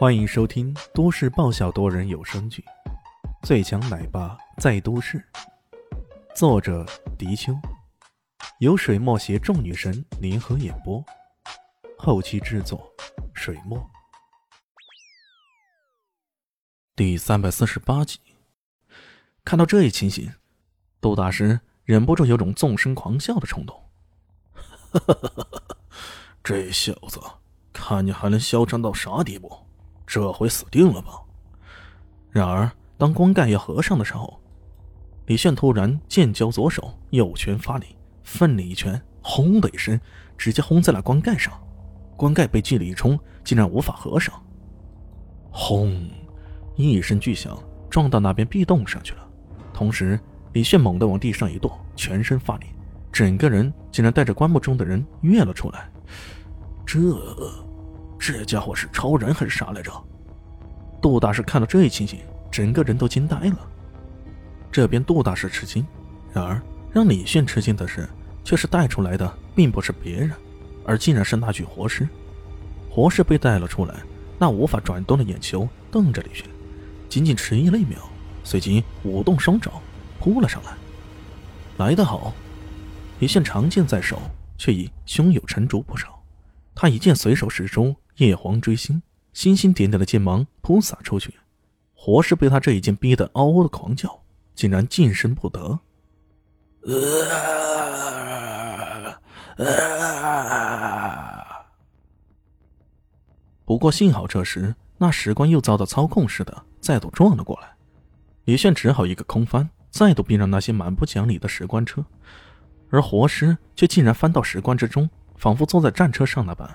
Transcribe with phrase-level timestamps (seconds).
[0.00, 2.64] 欢迎收听都市爆笑多人有声剧
[3.46, 5.18] 《最强奶爸在都市》，
[6.34, 6.86] 作者：
[7.18, 7.52] 迪秋，
[8.60, 11.04] 由水墨携众女神联合演播，
[11.98, 12.90] 后期制作：
[13.34, 13.78] 水墨。
[16.96, 18.18] 第三百四十八集，
[19.44, 20.32] 看到这一情形，
[20.98, 23.90] 杜大师忍不住有种纵声狂笑的冲动。
[26.42, 27.20] 这小子，
[27.70, 29.66] 看你还能嚣张到啥地步？
[30.12, 31.22] 这回死定了吧！
[32.32, 34.40] 然而，当棺盖要合上的时候，
[35.26, 40.00] 李炫突然剑交左手，右拳发力，奋力一拳，轰的一声，
[40.36, 41.52] 直接轰在了棺盖上。
[42.16, 44.34] 棺盖被巨力一冲，竟然无法合上。
[45.52, 46.10] 轰！
[46.74, 47.56] 一声巨响，
[47.88, 49.24] 撞到那边壁洞上去了。
[49.72, 50.18] 同时，
[50.54, 52.66] 李炫猛地往地上一跺，全身发力，
[53.12, 55.88] 整个人竟然带着棺木中的人跃了出来。
[56.84, 56.98] 这……
[58.20, 59.90] 这家伙是超人还是啥来着？
[61.00, 63.58] 杜大师看到这一情形，整个人都惊呆了。
[64.70, 65.84] 这边杜大师吃惊，
[66.34, 66.60] 然而
[66.92, 68.06] 让李炫吃惊的是，
[68.44, 70.32] 却是带出来的并不是别人，
[70.84, 72.06] 而竟然是那具活尸。
[72.90, 73.94] 活尸被带了出来，
[74.38, 76.44] 那无法转动的眼球瞪着李炫，
[77.08, 77.98] 仅仅迟疑了一秒，
[78.44, 79.72] 随即舞动双爪
[80.18, 80.72] 扑了上来。
[81.78, 82.34] 来得好！
[83.18, 84.20] 李炫长剑在手，
[84.58, 86.22] 却已胸有成竹不少。
[86.74, 87.96] 他一剑随手使出。
[88.16, 91.34] 叶黄追星，星星点点的剑芒扑洒出去，
[91.94, 94.22] 活尸被他这一剑逼得嗷嗷的狂叫，
[94.54, 95.78] 竟然近身不得。
[103.64, 107.68] 不过幸好这时那石棺又遭到操控似的再度撞了过来，
[108.44, 112.04] 李炫只好一个空翻，再度逼上那些蛮不讲理的石棺车，
[112.90, 116.68] 而活尸却竟然翻到石棺之中，仿佛坐在战车上那般。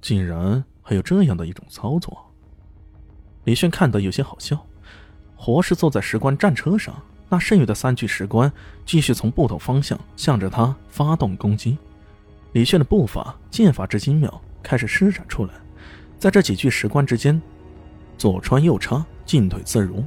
[0.00, 2.16] 竟然还有这样的一种操作，
[3.44, 4.58] 李炫看得有些好笑。
[5.36, 6.94] 活尸坐在石棺战车上，
[7.28, 8.50] 那剩余的三具石棺
[8.84, 11.78] 继续从不同方向向着他发动攻击。
[12.52, 15.54] 李炫的步伐、剑法之精妙开始施展出来，
[16.18, 17.40] 在这几具石棺之间
[18.16, 20.04] 左穿右插，进退自如，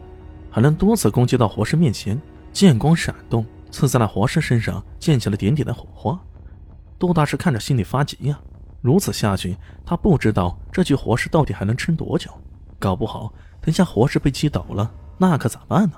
[0.50, 2.20] 还能多次攻击到活尸面前。
[2.52, 6.20] 剑光闪动，刺在那活尸身上，溅起了点点的火花。
[7.00, 8.38] 杜大师看着心里发急呀。
[8.82, 9.56] 如此下去，
[9.86, 12.32] 他不知道这具活尸到底还能撑多久。
[12.80, 13.32] 搞不好，
[13.62, 15.94] 等下活尸被击倒了，那可咋办呢？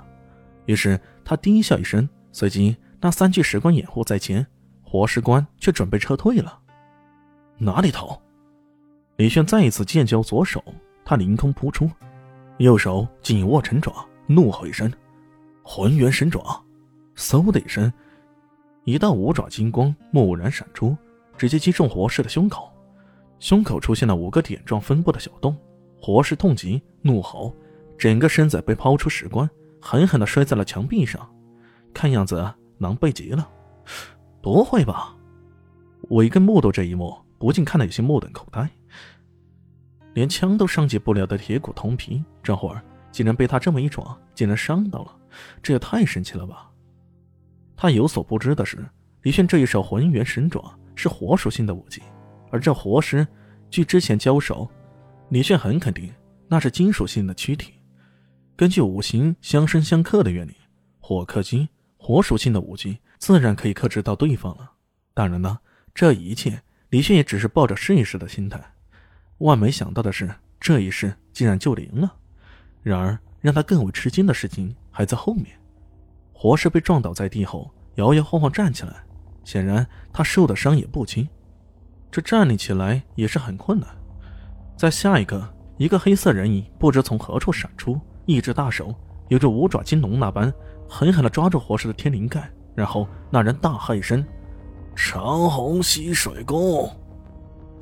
[0.66, 4.46] 于是他低笑一声，随即那三具石棺掩护在前，
[4.82, 6.58] 活尸棺却准备撤退了。
[7.56, 8.20] 哪里逃？
[9.16, 10.62] 李炫再一次剑交左手，
[11.04, 11.90] 他凌空扑出，
[12.58, 14.92] 右手紧握成爪，怒吼一声
[15.64, 16.62] ：“浑元神爪！”
[17.16, 17.90] 嗖的一声，
[18.84, 20.96] 一道五爪金光蓦然闪出，
[21.38, 22.70] 直接击中活尸的胸口。
[23.38, 25.56] 胸口出现了五个点状分布的小洞，
[26.00, 27.54] 活尸痛极，怒吼，
[27.98, 29.48] 整个身子被抛出石棺，
[29.80, 31.28] 狠狠地摔在了墙壁上，
[31.92, 33.48] 看样子狼狈极了。
[34.40, 35.14] 不会吧？
[36.10, 38.68] 韦根目睹这一幕，不禁看得有些目瞪口呆。
[40.14, 45.16] 连枪都伤及不了的铁骨铜皮，这会儿竟然被他这么一撞，竟然伤到了，
[45.62, 46.70] 这也太神奇了吧！
[47.76, 48.78] 他有所不知的是，
[49.22, 52.00] 李炫这一手浑元神爪是火属性的武器。
[52.54, 53.26] 而这活尸，
[53.68, 54.70] 据之前交手，
[55.30, 56.08] 李炫很肯定
[56.46, 57.74] 那是金属性的躯体。
[58.54, 60.54] 根据五行相生相克的原理，
[61.00, 64.70] 火克金，火属性的武器自然可以克制到对方了。
[65.14, 65.58] 当然呢，
[65.92, 68.64] 这一切李炫也只是抱着试一试的心态。
[69.38, 72.14] 万没想到的是，这一试竟然就灵了。
[72.84, 75.46] 然而让他更为吃惊的事情还在后面。
[76.32, 79.04] 活尸被撞倒在地后，摇摇晃晃站起来，
[79.42, 81.28] 显然他受的伤也不轻。
[82.14, 83.88] 这站立起来也是很困难。
[84.76, 88.94] 在下一个，一个黑色人影不知从何处闪出，一只大手
[89.26, 90.54] 有着五爪金龙那般，
[90.88, 92.48] 狠狠地抓住活尸的天灵盖。
[92.72, 94.24] 然后那人大喝一声
[94.94, 96.88] ：“长虹吸水功！”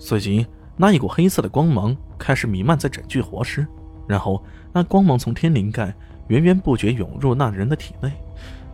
[0.01, 0.47] 随即，
[0.79, 3.67] 那一股黑色的光芒开始弥漫在整具活尸。
[4.09, 4.43] 然后，
[4.73, 5.95] 那光芒从天灵盖
[6.29, 8.11] 源源不绝涌入那人的体内。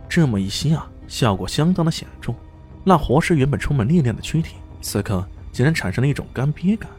[0.07, 2.33] 这么一吸啊，效果相当的显著。
[2.81, 5.27] 那活尸原本充满力量的躯体，此刻。
[5.59, 6.89] 竟然产生了一种干瘪感，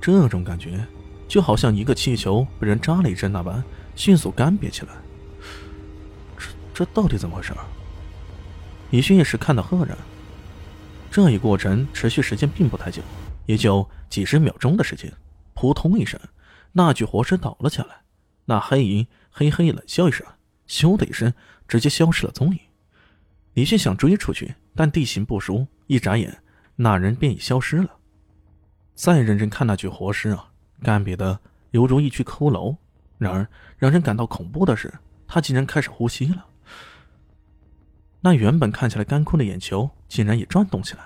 [0.00, 0.82] 这种感觉
[1.28, 3.62] 就好像一个气球被人扎了一针那般，
[3.94, 4.92] 迅速干瘪起来。
[6.38, 7.52] 这这到底怎么回事？
[8.90, 9.94] 李迅也是看到赫然。
[11.10, 13.02] 这一过程持续时间并不太久，
[13.44, 15.12] 也就几十秒钟的时间。
[15.52, 16.18] 扑通一声，
[16.72, 17.96] 那具活尸倒了下来。
[18.46, 20.26] 那黑影嘿嘿冷笑一声，
[20.66, 21.34] 咻的一声，
[21.68, 22.58] 直接消失了踪影。
[23.52, 26.40] 李迅想追出去，但地形不熟，一眨眼。
[26.76, 27.90] 那人便已消失了。
[28.94, 30.50] 再认真看那具活尸啊，
[30.82, 31.38] 干瘪的
[31.72, 32.76] 犹如一具骷髅。
[33.18, 33.46] 然而，
[33.78, 34.92] 让人感到恐怖的是，
[35.26, 36.44] 他竟然开始呼吸了。
[38.20, 41.04] 那原本看起来干枯的眼球，竟然也转动起来，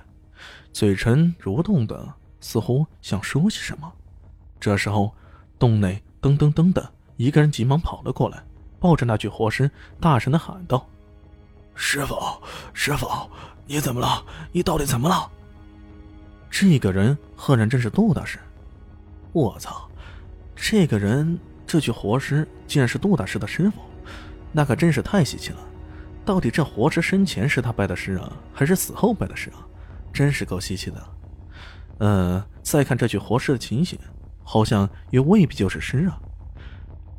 [0.72, 3.92] 嘴唇蠕动的，似乎想说些什么。
[4.58, 5.14] 这时候，
[5.58, 8.42] 洞内噔噔噔的一个人急忙跑了过来，
[8.80, 9.70] 抱着那具活尸，
[10.00, 10.88] 大声的喊道
[11.74, 12.16] ：“师傅，
[12.72, 13.08] 师傅，
[13.66, 14.24] 你怎么了？
[14.52, 15.30] 你到底怎么了？”
[16.50, 18.38] 这个人赫然正是杜大师。
[19.32, 19.88] 我操！
[20.56, 23.80] 这个人，这具活尸竟然是杜大师的师傅，
[24.52, 25.58] 那可真是太稀奇了。
[26.24, 29.64] 到底这活尸生前是他拜的师啊，还是死后拜的师啊？
[30.12, 31.08] 真是够稀奇的。
[31.98, 33.98] 呃，再看这具活尸的情形，
[34.42, 36.18] 好像也未必就是尸啊。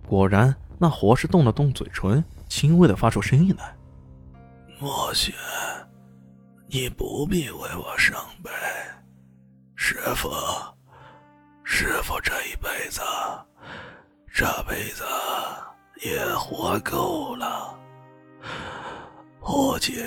[0.05, 3.75] 果然，那活尸动了动嘴唇，轻微的发出声音来
[4.79, 5.33] ：“莫雪，
[6.67, 8.49] 你不必为我伤悲。
[9.81, 10.29] 师傅，
[11.63, 12.99] 师傅这一辈子，
[14.29, 15.05] 这辈子
[16.03, 17.79] 也活够了。”
[19.39, 20.05] 破解，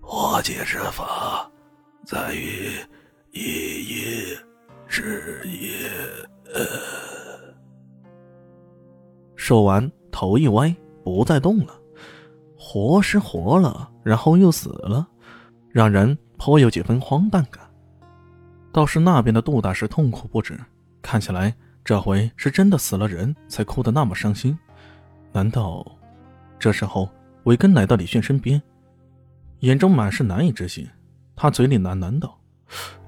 [0.00, 1.48] 破解之法
[2.04, 2.72] 在于
[3.30, 4.36] 一夜
[4.88, 5.88] 之夜。
[9.36, 10.74] 说完，头一歪，
[11.04, 11.80] 不再动了。
[12.58, 15.06] 活是活了，然后又死了，
[15.70, 17.71] 让人颇有几分荒诞感。
[18.72, 20.58] 倒是那边的杜大师痛苦不止，
[21.00, 21.54] 看起来
[21.84, 24.58] 这回是真的死了人才哭得那么伤心。
[25.32, 25.86] 难道？
[26.58, 27.08] 这时候。
[27.44, 28.62] 韦根来到李炫身边，
[29.62, 30.88] 眼中满是难以置信。
[31.34, 32.38] 他嘴里喃喃道：“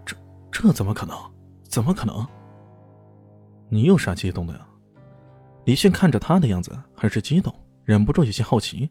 [0.05, 0.16] 这
[0.50, 1.16] 这怎么可能？
[1.62, 2.26] 怎么可能？
[3.69, 4.67] 你有啥激动的呀？”
[5.67, 8.90] 李炫看着他的样子，很是激动，忍不住有些好奇。